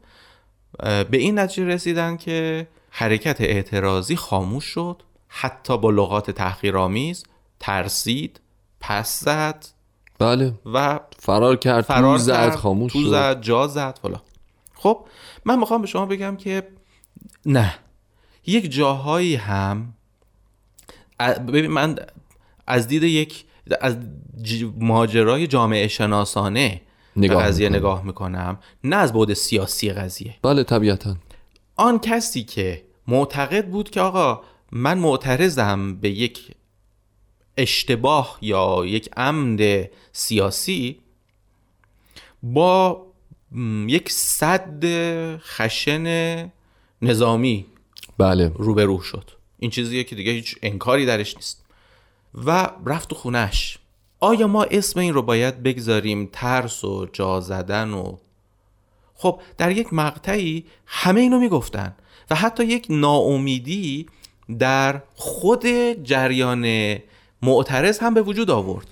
به 0.80 1.18
این 1.18 1.40
نتیجه 1.40 1.68
رسیدن 1.68 2.18
که 2.18 2.68
حرکت 2.90 3.42
اعتراضی 3.42 4.16
خاموش 4.16 4.66
شد. 4.66 5.04
حتی 5.36 5.78
با 5.78 5.90
لغات 5.90 6.32
تحقیرآمیز 6.32 7.24
ترسید 7.60 8.40
پس 8.80 9.20
زد 9.20 9.66
بله. 10.20 10.54
و 10.66 11.00
فرار 11.20 11.56
کرد 11.56 11.84
فرار 11.84 12.18
تو 12.18 12.24
زد 12.24 12.56
خاموش 12.56 12.94
تو 12.94 13.10
زد 13.10 13.42
جا 13.42 13.68
زد 13.68 14.00
فلان. 14.02 14.22
خب 14.76 15.06
من 15.46 15.60
می‌خوام 15.60 15.82
به 15.82 15.88
شما 15.88 16.06
بگم 16.06 16.36
که 16.36 16.68
نه. 17.46 17.76
یک 18.46 18.72
جاهایی 18.72 19.36
هم 19.36 19.94
ببین 21.20 21.68
من 21.68 21.96
از 22.68 22.88
دید 22.88 23.04
یک 23.04 23.46
از 23.82 23.98
ماجرای 24.80 25.48
جامعه 25.48 25.88
شناسانه 25.88 26.82
نگاه 27.16 27.38
به 27.38 27.44
قضیه 27.44 27.70
می‌کنی. 27.70 27.80
نگاه 27.80 28.04
می‌کنم 28.04 28.60
نه 28.84 28.96
از 28.96 29.14
بعد 29.14 29.34
سیاسی 29.34 29.94
قضیه. 29.94 30.36
بله 30.42 30.64
طبیعتا. 30.64 31.16
آن 31.76 32.00
کسی 32.00 32.44
که 32.44 32.84
معتقد 33.08 33.68
بود 33.68 33.90
که 33.90 34.02
آقا 34.02 34.42
من 34.76 34.98
معترضم 34.98 35.96
به 35.96 36.10
یک 36.10 36.52
اشتباه 37.58 38.38
یا 38.42 38.86
یک 38.86 39.10
عمد 39.18 39.90
سیاسی 40.12 41.00
با 42.44 43.06
یک 43.88 44.12
صد 44.12 44.84
خشن 45.38 46.52
نظامی 47.02 47.66
بله. 48.18 48.52
روبرو 48.56 49.02
شد. 49.02 49.32
این 49.60 49.72
چیزیه 49.72 50.04
که 50.04 50.16
دیگه 50.16 50.32
هیچ 50.32 50.56
انکاری 50.62 51.06
درش 51.06 51.36
نیست. 51.36 51.66
و 52.46 52.70
رفت 52.86 53.10
تو 53.10 53.16
خونش 53.16 53.78
آیا 54.20 54.48
ما 54.48 54.64
اسم 54.64 55.00
این 55.00 55.14
رو 55.14 55.22
باید 55.22 55.64
بگذاریم 55.64 56.30
ترس 56.32 56.84
و 56.84 57.06
جا 57.14 57.40
زدن 57.40 57.92
و 57.92 58.18
خب 59.16 59.42
در 59.58 59.72
یک 59.72 59.94
مقطعی 59.94 60.66
همه 60.86 61.22
اینو 61.22 61.40
می‌گفتن 61.40 61.96
و 62.30 62.36
حتی 62.36 62.66
یک 62.66 62.88
ناامیدی 62.90 64.06
در 64.58 65.02
خود 65.16 65.66
جریان 66.04 66.96
معترض 67.42 68.00
هم 68.00 68.14
به 68.14 68.22
وجود 68.22 68.52
آورد 68.52 68.88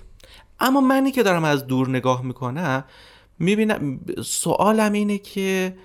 اما 0.60 0.80
منی 0.80 1.12
که 1.12 1.22
دارم 1.22 1.44
از 1.44 1.66
دور 1.66 1.88
نگاه 1.88 2.22
می‌کنم 2.22 2.84
می‌بینم 3.38 4.00
سوالم 4.24 4.92
اینه 4.92 5.18
که 5.18 5.76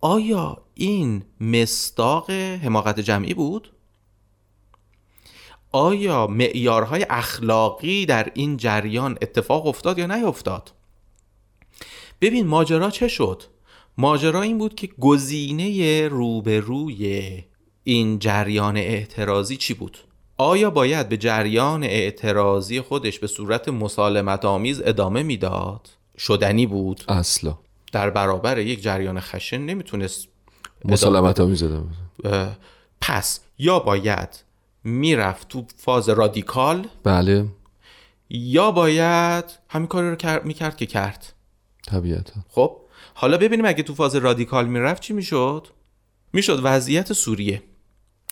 آیا 0.00 0.62
این 0.74 1.22
مستاق 1.40 2.30
حماقت 2.30 3.00
جمعی 3.00 3.34
بود؟ 3.34 3.72
آیا 5.72 6.26
معیارهای 6.26 7.06
اخلاقی 7.10 8.06
در 8.06 8.30
این 8.34 8.56
جریان 8.56 9.18
اتفاق 9.22 9.66
افتاد 9.66 9.98
یا 9.98 10.06
نیفتاد؟ 10.06 10.72
ببین 12.20 12.46
ماجرا 12.46 12.90
چه 12.90 13.08
شد؟ 13.08 13.42
ماجرا 13.98 14.42
این 14.42 14.58
بود 14.58 14.74
که 14.74 14.86
گزینه 14.86 16.08
روبروی 16.08 17.44
این 17.90 18.18
جریان 18.18 18.76
اعتراضی 18.76 19.56
چی 19.56 19.74
بود؟ 19.74 19.98
آیا 20.36 20.70
باید 20.70 21.08
به 21.08 21.16
جریان 21.16 21.84
اعتراضی 21.84 22.80
خودش 22.80 23.18
به 23.18 23.26
صورت 23.26 23.68
مسالمت 23.68 24.44
آمیز 24.44 24.82
ادامه 24.84 25.22
می‌داد؟ 25.22 25.88
شدنی 26.18 26.66
بود؟ 26.66 27.04
اصلا. 27.08 27.58
در 27.92 28.10
برابر 28.10 28.58
یک 28.58 28.82
جریان 28.82 29.20
خشن 29.20 29.58
نمی‌تونست 29.58 30.28
مسالمت 30.84 31.40
آمیز 31.40 31.64
پس 33.00 33.40
یا 33.58 33.78
باید 33.78 34.44
می‌رفت 34.84 35.48
تو 35.48 35.64
فاز 35.76 36.08
رادیکال؟ 36.08 36.86
بله. 37.04 37.46
یا 38.30 38.70
باید 38.70 39.44
همین 39.68 39.86
کاری 39.86 40.10
رو 40.10 40.16
کر- 40.16 40.42
می‌کرد 40.42 40.76
که 40.76 40.86
کرد. 40.86 41.32
طبیعتا. 41.86 42.40
خب 42.48 42.76
حالا 43.14 43.36
ببینیم 43.36 43.64
اگه 43.64 43.82
تو 43.82 43.94
فاز 43.94 44.16
رادیکال 44.16 44.66
می‌رفت 44.66 45.02
چی 45.02 45.12
می‌شد؟ 45.12 45.66
می‌شد 46.32 46.60
وضعیت 46.62 47.12
سوریه. 47.12 47.62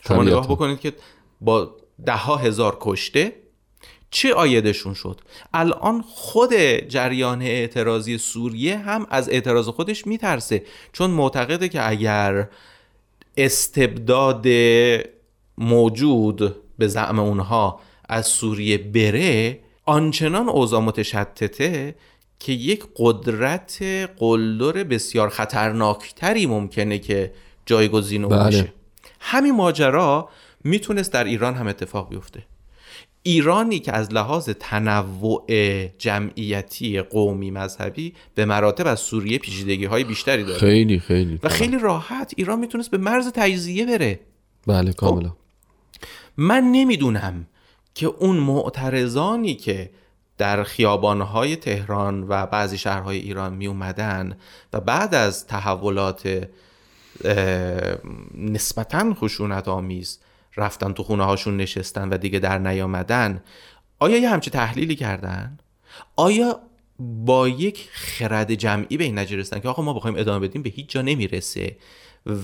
شما. 0.09 0.23
نگاه 0.23 0.49
بکنید 0.49 0.81
که 0.81 0.93
با 1.41 1.77
ده 2.07 2.12
ها 2.12 2.37
هزار 2.37 2.77
کشته 2.81 3.33
چه 4.11 4.35
آیدشون 4.35 4.95
شد 4.95 5.21
الان 5.55 6.03
خود 6.03 6.55
جریان 6.88 7.43
اعتراضی 7.43 8.19
سوریه 8.19 8.79
هم 8.79 9.07
از 9.11 9.29
اعتراض 9.29 9.69
خودش 9.69 10.07
میترسه 10.07 10.62
چون 10.93 11.11
معتقده 11.11 11.69
که 11.69 11.88
اگر 11.88 12.49
استبداد 13.37 14.47
موجود 15.59 16.57
به 16.79 16.88
زعم 16.88 17.19
اونها 17.19 17.81
از 18.09 18.27
سوریه 18.27 18.79
بره 18.79 19.59
آنچنان 19.85 20.49
اوضاع 20.49 20.81
متشتته 20.81 21.95
که 22.38 22.53
یک 22.53 22.85
قدرت 22.97 23.83
قلدر 24.19 24.85
بسیار 24.85 25.29
خطرناکتری 25.29 26.47
ممکنه 26.47 26.99
که 26.99 27.33
جایگزین 27.67 28.25
او 28.25 28.31
بله. 28.31 28.47
بشه 28.47 28.73
همین 29.20 29.54
ماجرا 29.54 30.28
می‌تونست 30.64 31.12
در 31.12 31.25
ایران 31.25 31.54
هم 31.54 31.66
اتفاق 31.66 32.08
بیفته. 32.08 32.42
ایرانی 33.22 33.78
که 33.78 33.92
از 33.92 34.12
لحاظ 34.12 34.48
تنوع 34.60 35.46
جمعیتی 35.98 37.00
قومی 37.00 37.50
مذهبی 37.50 38.14
به 38.34 38.44
مراتب 38.44 38.87
از 38.87 39.00
سوریه 39.00 39.38
پیچیدگی 39.38 39.84
های 39.84 40.04
بیشتری 40.04 40.44
داره. 40.44 40.58
خیلی 40.58 40.98
خیلی 40.98 41.40
و 41.42 41.48
خیلی 41.48 41.78
راحت 41.78 42.34
ایران 42.37 42.58
می‌تونست 42.58 42.90
به 42.90 42.98
مرز 42.98 43.32
تجزیه 43.34 43.87
بره. 43.87 44.20
بله 44.66 44.92
کاملا. 44.92 45.32
من 46.37 46.62
نمی‌دونم 46.72 47.46
که 47.94 48.06
اون 48.06 48.37
معترضانی 48.37 49.54
که 49.54 49.90
در 50.38 50.62
خیابانهای 50.62 51.56
تهران 51.56 52.26
و 52.28 52.46
بعضی 52.46 52.78
شهرهای 52.78 53.18
ایران 53.18 53.54
می 53.54 53.66
اومدن 53.66 54.37
و 54.72 54.80
بعد 54.80 55.14
از 55.14 55.46
تحولات 55.46 56.48
نسبتا 58.35 59.15
خشونت 59.15 59.69
آمیز 59.69 60.19
رفتن 60.57 60.93
تو 60.93 61.03
خونه 61.03 61.25
هاشون 61.25 61.57
نشستن 61.57 62.09
و 62.09 62.17
دیگه 62.19 62.38
در 62.38 62.59
نیامدن. 62.59 63.43
آیا 63.99 64.19
یه 64.19 64.29
همچی 64.31 64.50
تحلیلی 64.50 64.97
کردن؟ 64.97 65.59
آیا 66.17 66.61
با 66.99 67.49
یک 67.49 67.88
خرد 67.93 68.55
جمعی 68.55 68.97
به 68.97 69.05
این 69.05 69.19
نتیجه 69.19 69.37
رسیدن 69.37 69.61
که 69.61 69.69
آقا 69.69 69.83
ما 69.83 69.93
بخوایم 69.93 70.17
ادامه 70.17 70.49
بدیم؟ 70.49 70.62
به 70.62 70.71
هیچ 70.71 70.88
جا 70.88 71.03
نمی‌رسه. 71.03 71.77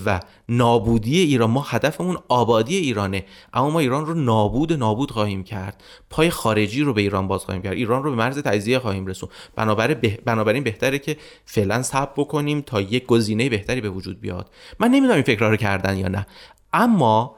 و 0.05 0.19
نابودی 0.49 1.19
ایران 1.19 1.49
ما 1.49 1.61
هدفمون 1.61 2.17
آبادی 2.27 2.75
ایرانه. 2.75 3.25
اما 3.53 3.69
ما 3.69 3.79
ایران 3.79 4.05
رو 4.05 4.13
نابود 4.13 4.73
نابود 4.73 5.11
خواهیم 5.11 5.43
کرد. 5.43 5.83
پای 6.09 6.29
خارجی 6.29 6.81
رو 6.81 6.93
به 6.93 7.01
ایران 7.01 7.27
باز 7.27 7.45
خواهیم 7.45 7.63
کرد. 7.63 7.73
ایران 7.73 8.03
رو 8.03 8.09
به 8.09 8.15
مرز 8.15 8.39
تجزیه 8.39 8.79
خواهیم 8.79 9.05
رسون 9.05 9.29
بنابراین, 9.55 9.97
به... 9.97 10.19
بنابراین 10.25 10.63
بهتره 10.63 10.99
که 10.99 11.17
فعلا 11.45 11.83
صبر 11.83 12.11
بکنیم 12.17 12.61
تا 12.61 12.81
یک 12.81 13.05
گزینه 13.05 13.49
بهتری 13.49 13.81
به 13.81 13.89
وجود 13.89 14.21
بیاد. 14.21 14.49
من 14.79 14.87
نمی‌دونم 14.87 15.13
این 15.13 15.23
فکرها 15.23 15.49
رو 15.49 15.57
کردن 15.57 15.97
یا 15.97 16.07
نه. 16.07 16.27
اما 16.73 17.35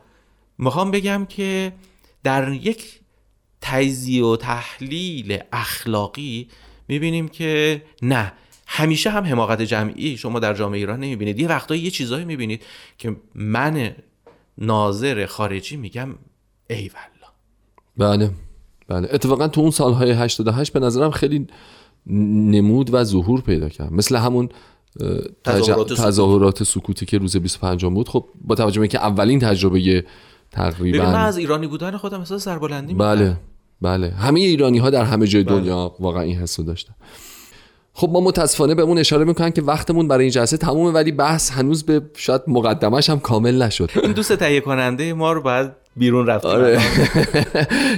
می‌خوام 0.58 0.92
بگم 0.92 1.26
که 1.30 1.74
در 2.24 2.52
یک 2.52 3.00
تجزیه 3.62 4.24
و 4.26 4.36
تحلیل 4.36 5.40
اخلاقی 5.54 6.48
می‌بینیم 6.88 7.28
که 7.28 7.84
نه. 8.02 8.34
همیشه 8.68 9.10
هم 9.10 9.24
حماقت 9.24 9.62
جمعی 9.62 10.18
شما 10.18 10.40
در 10.40 10.54
جامعه 10.54 10.80
ایران 10.80 11.00
نمی‌بینید. 11.00 11.40
یه 11.40 11.48
وقتایی 11.48 11.82
یه 11.82 11.90
چیزایی 11.90 12.26
می‌بینید 12.26 12.64
که 12.98 13.16
من 13.36 13.96
ناظر 14.58 15.26
خارجی 15.26 15.78
میگم 15.78 16.10
ای 16.70 16.90
والله. 16.90 17.28
بله 17.98 18.32
بله. 18.88 19.08
اتفاقا 19.12 19.48
تو 19.48 19.62
اون 19.62 19.72
سالهای 19.72 20.12
88 20.12 20.74
به 20.74 20.80
نظرم 20.80 21.12
خیلی 21.12 21.48
نمود 22.06 22.94
و 22.94 23.04
ظهور 23.04 23.42
پیدا 23.42 23.70
کرد. 23.70 23.94
مثل 23.94 24.16
همون 24.16 24.50
اه، 25.00 25.20
تج- 25.20 25.28
تظاهرات 25.44 25.94
سکوتی. 25.94 26.04
تظاهرات 26.04 27.06
که 27.08 27.18
روز 27.18 27.38
25 27.38 27.86
بود. 27.86 28.10
خب 28.10 28.26
با 28.42 28.56
توجه 28.56 28.80
به 28.80 28.84
اینکه 28.84 29.00
اولین 29.00 29.40
تجربه 29.40 30.06
تقریبا 30.52 31.06
من 31.06 31.16
از 31.16 31.38
ایرانی 31.38 31.68
بودن 31.68 31.98
خودم 31.98 32.20
احساس 32.20 32.44
سربلندی 32.44 32.94
بله 32.94 33.38
بله. 33.82 34.10
همه 34.10 34.40
ایرانی 34.40 34.78
ها 34.78 34.90
در 34.90 35.04
همه 35.04 35.28
جای 35.28 35.44
بله. 35.44 35.60
دنیا 35.60 35.96
واقعا 36.00 36.22
این 36.22 36.38
حسو 36.38 36.64
داشتن. 36.64 36.94
خب 38.00 38.10
ما 38.12 38.20
متاسفانه 38.20 38.76
بهمون 38.76 38.98
اشاره 38.98 39.26
می‌کنن 39.26 39.52
که 39.52 39.62
وقتمون 39.62 40.08
برای 40.08 40.24
این 40.24 40.32
جلسه 40.32 40.58
تمومه 40.58 40.92
ولی 40.92 41.12
بحث 41.12 41.52
هنوز 41.52 41.84
به 41.84 42.02
شاید 42.16 42.42
مقدمش 42.48 43.10
هم 43.10 43.20
کامل 43.20 43.62
نشد. 43.62 43.90
این 44.04 44.12
دوست 44.12 44.34
تهیه 44.34 44.62
کننده 44.62 45.14
ما 45.14 45.34
رو 45.34 45.42
باید 45.42 45.72
بیرون 45.96 46.28
رفت. 46.28 46.46
آره. 46.46 46.82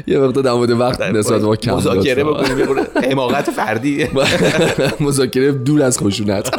یه 0.08 0.20
وقت 0.20 0.34
در 0.34 0.52
مورد 0.52 0.72
وقت 0.72 1.02
نسبت 1.02 1.42
ما 1.42 1.56
کم 1.56 1.76
مذاکره. 1.76 2.24
بکنیم 2.24 2.86
حماقت 3.12 3.52
فردی. 3.52 4.08
مذاکره 5.00 5.52
دور 5.52 5.84
از 5.84 6.00
خشونت. 6.00 6.52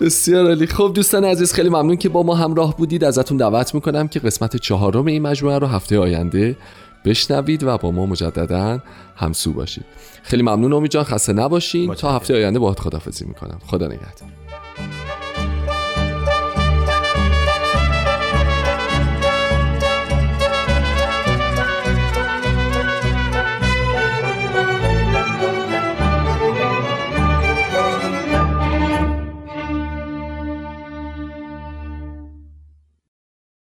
بسیار 0.00 0.46
عالی. 0.46 0.66
خب 0.66 0.92
دوستان 0.94 1.24
عزیز 1.24 1.52
خیلی 1.52 1.68
ممنون 1.68 1.96
که 1.96 2.08
با 2.08 2.22
ما 2.22 2.34
همراه 2.34 2.76
بودید. 2.76 3.04
ازتون 3.04 3.36
دعوت 3.36 3.74
می‌کنم 3.74 4.08
که 4.08 4.20
قسمت 4.20 4.56
چهارم 4.56 5.06
این 5.06 5.22
مجموعه 5.22 5.58
رو 5.58 5.66
هفته 5.66 5.98
آینده 5.98 6.56
بشنوید 7.08 7.62
و 7.62 7.78
با 7.78 7.90
ما 7.90 8.06
مجددا 8.06 8.82
همسو 9.16 9.52
باشید. 9.52 9.84
خیلی 10.22 10.42
ممنون 10.42 10.72
امید 10.72 10.90
جان 10.90 11.04
خسته 11.04 11.32
نباشین. 11.32 11.94
تا 11.94 12.12
هفته 12.12 12.34
آینده 12.34 12.58
باهات 12.58 12.80
خدافظی 12.80 13.24
می‌کنم. 13.24 13.58
خدا 13.66 13.86
نگهدار. 13.86 14.47